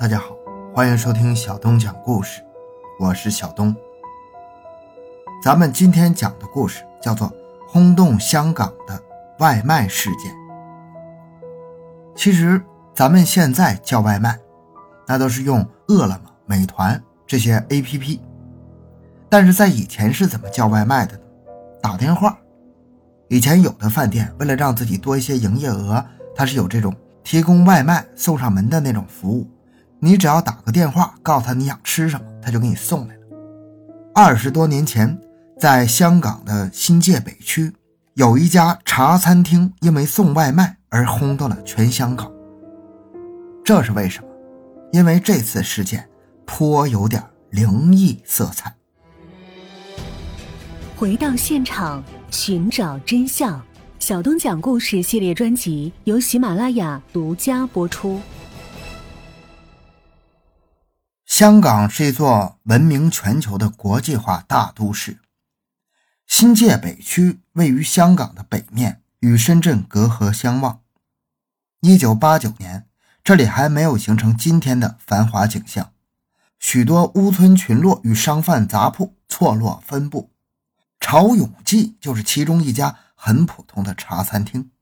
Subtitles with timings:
[0.00, 0.28] 大家好，
[0.72, 2.40] 欢迎收听小东讲故事，
[3.00, 3.74] 我是小东。
[5.42, 7.28] 咱们今天讲的故事叫做
[7.66, 9.02] 《轰动香港的
[9.40, 10.32] 外卖事件》。
[12.14, 12.62] 其实
[12.94, 14.38] 咱们现在叫外卖，
[15.04, 18.20] 那都是用饿了么、美团这些 APP，
[19.28, 21.22] 但是在以前是怎么叫外卖的呢？
[21.82, 22.38] 打电话。
[23.26, 26.94] 以前有的饭店为了让自己多一些营业额，它是有这种
[27.24, 29.44] 提供外卖送上门的那种服务。
[30.00, 33.20] 你只要打个电话，告诉他你想吃什么，他就给你送来了。
[34.14, 35.18] 二十多年前，
[35.58, 37.72] 在香港的新界北区，
[38.14, 42.30] 有一家茶餐厅因为送外卖而轰动了全香港。
[43.64, 44.28] 这是为什么？
[44.92, 46.08] 因为这次事件
[46.46, 48.72] 颇有点灵异色彩。
[50.96, 53.60] 回到现场，寻找真相。
[53.98, 58.20] 小东讲故事系列专辑由喜马拉雅独家播出。
[61.38, 65.20] 香港是一座闻名全球的国际化大都市。
[66.26, 70.80] 新界北区位于香港的北面，与深圳隔河相望。
[71.80, 72.88] 一九八九年，
[73.22, 75.92] 这里还没有形成今天的繁华景象，
[76.58, 80.32] 许多屋村群落与商贩杂铺错落分布。
[80.98, 84.72] 潮永记就是其中一家很普通的茶餐厅。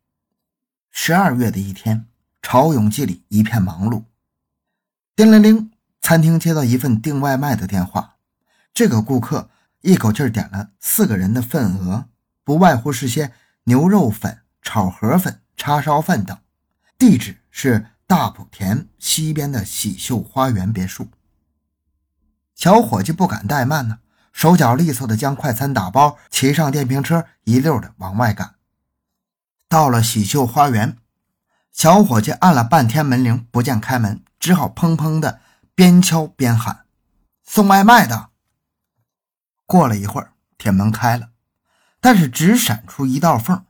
[0.90, 2.06] 十二月的一天，
[2.40, 4.04] 潮永记里一片忙碌。
[5.14, 5.70] 叮铃铃。
[6.06, 8.14] 餐厅接到一份订外卖的电话，
[8.72, 12.04] 这个顾客一口气点了四个人的份额，
[12.44, 13.32] 不外乎是些
[13.64, 16.38] 牛肉粉、炒河粉、叉烧饭等。
[16.96, 21.08] 地址是大埔田西边的喜秀花园别墅。
[22.54, 23.98] 小伙计不敢怠慢呢，
[24.32, 28.54] 手脚利索的将快餐打包，骑上电瓶车一溜的往外赶。
[29.68, 30.98] 到了喜秀花园，
[31.72, 35.40] 小伙计按了半天门铃，不见开门，只好砰砰的。
[35.76, 36.86] 边敲边喊
[37.44, 38.30] ：“送外卖的。”
[39.66, 41.32] 过了一会儿，铁门开了，
[42.00, 43.66] 但是只闪出一道缝，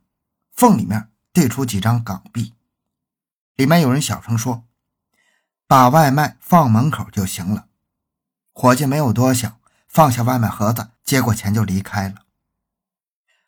[0.52, 2.54] 缝里面递出几张港币。
[3.56, 4.62] 里面有人小声说
[5.66, 7.66] ：“把外卖放门口就行了。”
[8.54, 9.58] 伙计没有多想，
[9.88, 12.22] 放下外卖盒子，接过钱就离开了。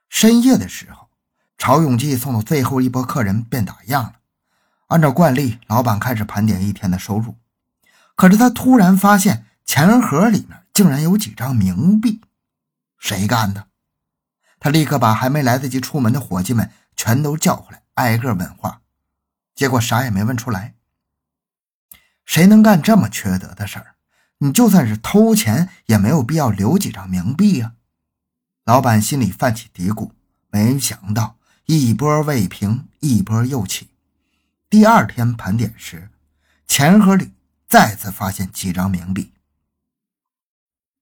[0.09, 1.11] 深夜的时候，
[1.57, 4.15] 曹永记送的最后一波客人便打烊了。
[4.89, 7.37] 按照惯例，老板开始盘点一天的收入。
[8.19, 12.21] 可是他突然发现钱盒里面竟然有几张冥币，
[12.99, 13.69] 谁干的？
[14.59, 18.81] 他立刻把还没来得及出门的伙计们全都叫回来，挨个问话，
[19.55, 20.75] 结果啥也没问出来。
[22.25, 23.95] 谁能干这么缺德的事儿？
[24.39, 27.75] 你就算是偷钱，也没有必要留几张冥币啊！
[28.65, 30.11] 老板心里泛起嘀咕，
[30.51, 31.37] 没想到
[31.67, 33.91] 一波未平，一波又起。
[34.69, 36.11] 第二天盘点时，
[36.67, 37.31] 钱盒里。
[37.69, 39.35] 再次发现几张冥币，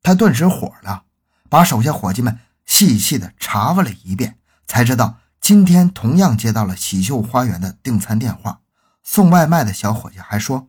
[0.03, 1.05] 他顿时火了，
[1.49, 8.63] 把手下伙计们细细的查问了一遍，才知道今天同样接到了喜秀花园的订餐电话。
[9.05, 10.69] 送外卖的小伙计还说，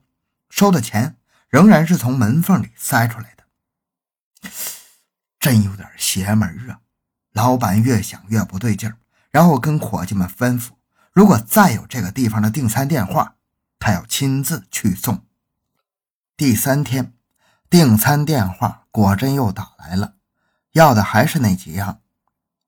[0.52, 1.18] 收的钱
[1.50, 4.50] 仍然是从门缝里塞出来的，
[5.40, 6.82] 真有点邪门啊！
[7.32, 8.98] 老板越想越不对劲儿，
[9.32, 10.74] 然后跟伙计们吩咐，
[11.12, 13.38] 如果再有这个地方的订餐电话，
[13.80, 15.27] 他要亲自去送。
[16.38, 17.14] 第三天，
[17.68, 20.14] 订餐电话果真又打来了，
[20.74, 22.02] 要的还是那几样。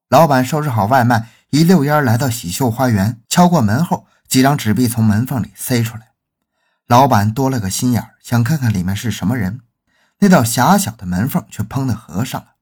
[0.08, 6.14] 老板收拾好外卖，一溜烟来到喜秀花园，敲过门后，几张纸币从门缝里塞出来。
[6.88, 9.60] 老板多了个心眼想看看里面是什么人，
[10.18, 12.56] 那道狭小的门缝却砰的合上了。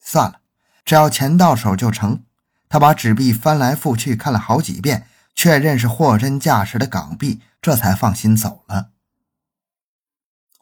[0.00, 0.40] 算了，
[0.84, 2.24] 只要钱到手就成。
[2.68, 5.06] 他把纸币翻来覆去看了好几遍，
[5.36, 8.90] 确认是货真价实的港币，这才放心走了。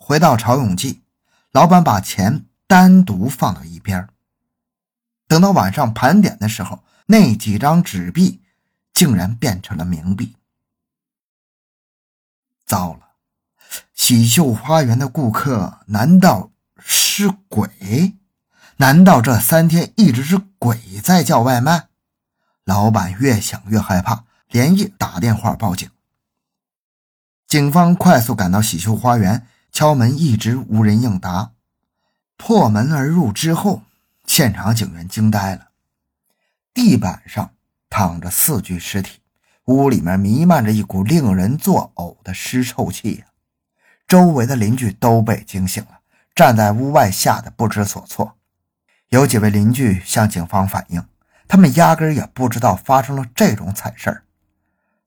[0.08, 1.02] 回到潮永记，
[1.52, 4.08] 老板把钱单独放到一边。
[5.26, 8.40] 等到晚上盘点的时候，那几张纸币
[8.94, 10.34] 竟然变成了冥币。
[12.64, 13.00] 糟了！
[13.92, 18.16] 喜秀花园的顾客难道是鬼？
[18.78, 21.88] 难道这三天一直是鬼在叫外卖？
[22.64, 25.90] 老板越想越害怕，连夜打电话报警。
[27.46, 29.46] 警方快速赶到喜秀花园。
[29.78, 31.52] 敲门一直无人应答，
[32.36, 33.82] 破门而入之后，
[34.26, 35.68] 现场警员惊呆了。
[36.74, 37.52] 地板上
[37.88, 39.20] 躺着四具尸体，
[39.66, 43.26] 屋里面弥漫着一股令人作呕的尸臭气呀！
[44.08, 46.00] 周围的邻居都被惊醒了，
[46.34, 48.36] 站在屋外吓得不知所措。
[49.10, 51.06] 有几位邻居向警方反映，
[51.46, 54.24] 他们压根也不知道发生了这种惨事儿。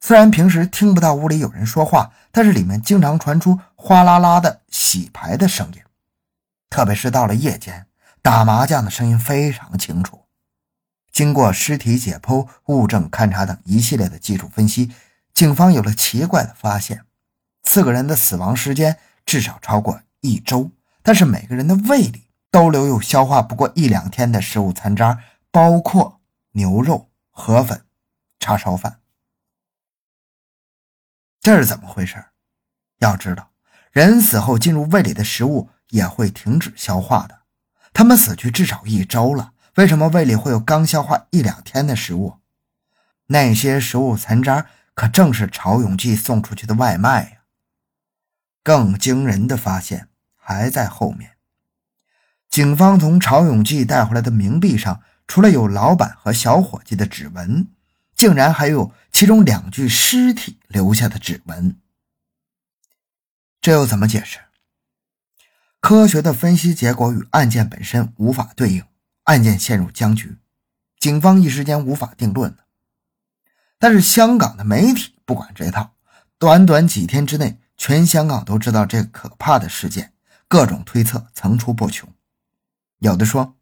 [0.04, 5.82] 虽然平时听不到屋里有人说话，但是里面经常传出哗啦啦的洗牌的声音，
[6.72, 7.86] 特别是到了夜间，
[8.22, 10.26] 打麻将的声音非常清楚。
[11.12, 14.92] 经过尸体解剖、物证勘查等一系列的技术分析，
[15.36, 17.06] 警方有了奇怪的发现：
[17.64, 20.72] 四个人的死亡时间至少超过一周，
[21.04, 25.20] 但是每个人的胃里都留有消化不过一两天的食物残渣，
[25.52, 26.22] 包括
[26.54, 27.84] 牛肉、河粉、
[28.40, 29.01] 叉烧饭。
[31.42, 32.24] 这是怎么回事？
[33.00, 33.50] 要知道，
[33.92, 37.42] 人死后进入胃里的食物也会停止消化的，
[37.92, 39.54] 他们死去至少一周了。
[39.76, 42.38] 为什么胃里会有刚消化一两天的食物？
[43.28, 47.38] 那些食物残渣可正是曹永记送出去的外卖呀！
[48.62, 51.38] 更惊人的发现还在后面。
[52.50, 57.68] 警方从曹永记带回来的冥币上，除了有老板和小伙计的指纹，
[58.22, 61.76] 竟然还有其中两具尸体留下的指纹。
[63.60, 64.38] 这又怎么解释？
[65.80, 68.84] 科学的分析结果与案件本身无法对应。
[69.24, 70.38] 案件陷入僵局，
[71.00, 72.56] 警方一时间无法定论
[73.80, 75.96] 但是香港的媒体不管这套，
[76.38, 80.14] 短短几天之内，全香港都知道这可怕的事件，
[80.48, 82.08] 各种推测层出不穷。
[83.00, 83.56] 有的说，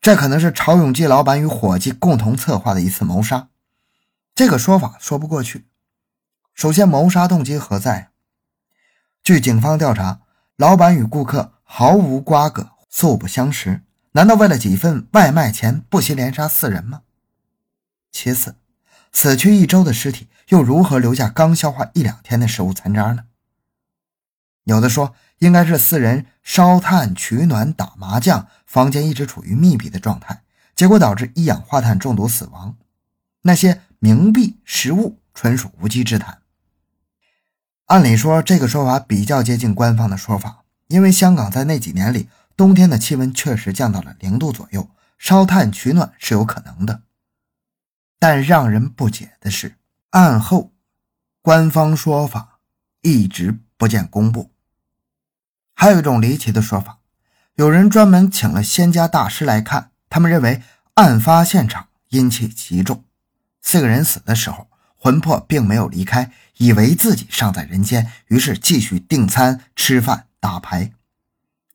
[0.00, 3.48] 这可能是曹永记老板与伙计共同策划的一次谋杀。
[4.40, 5.66] 这个说法说不过去。
[6.54, 8.08] 首先，谋杀动机何在？
[9.22, 10.22] 据警方调查，
[10.56, 13.82] 老板与顾客毫无瓜葛，素不相识。
[14.12, 17.02] 难道为了几份外卖钱不惜连杀四人吗？
[18.10, 18.56] 其次，
[19.12, 23.24] 死去一周的尸体又如何留下刚消化一两天的食物残渣呢？
[24.64, 30.44] 有的说应该是四人烧炭取暖、打麻将，房间一直处于密闭的状态，
[30.74, 32.78] 结果导致一氧化碳中毒死亡。
[33.42, 36.42] 那些冥币、实物纯属无稽之谈。
[37.86, 42.28] 按理说，这个说法比较接近官方的说法，因为香港在那几年里。
[42.56, 47.04] 冬天的气温确实降到了零度左右，烧炭取暖是有可能的。
[48.18, 49.76] 但让人不解的是，
[50.10, 50.70] 案后
[51.40, 52.58] 官方说法
[53.00, 54.50] 一直不见公布。
[55.72, 56.98] 还有一种离奇的说法，
[57.54, 60.62] 有人专门请了仙家大师来看，他们认为
[60.96, 63.04] 案发现场阴气极重，
[63.62, 70.92] 四个人死的时候魂魄并没有离开，以为自己尚在人间，于是继续订餐、吃饭、打牌。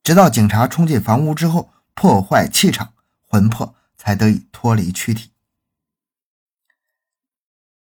[0.04, 2.94] 直到警察冲进房屋之后，破坏气场，
[3.28, 5.32] 魂魄才得以脱离躯体。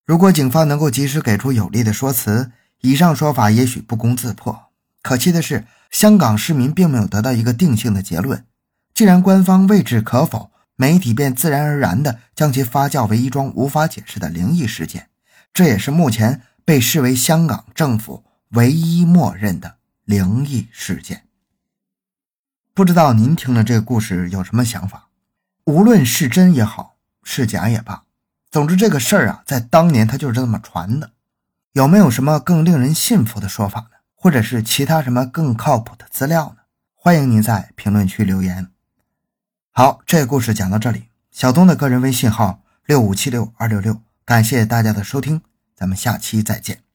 [0.05, 2.51] 如果警方能够及时给出有力的说辞，
[2.81, 4.71] 以上说法也许不攻自破。
[5.03, 8.45] 可惜的是，香港市民并没有得到一个定性的结论。
[8.93, 15.09] 既然官方未置可否，媒体便自然而然地将其发酵为一桩无法解释的灵异事件。
[15.51, 21.23] 这也是目前被视为香港政府唯一默认的灵异事件。
[22.73, 25.09] 不知道您听了这个故事有什么想法？
[25.65, 28.03] 无论是真也好，是假也罢，
[28.51, 31.11] 总之这个事儿啊，在当年它就是这么传的。
[31.73, 33.97] 有没有什么更令人信服的说法呢？
[34.13, 36.63] 或者是其他什么更靠谱的资料呢？
[36.93, 38.69] 欢迎您在评论区留言。
[39.77, 41.03] 好，这个故事讲到这里。
[41.29, 45.43] 小东的个人微信号六五七六二六六，感谢大家的收听，
[45.75, 46.86] 咱们下期再见。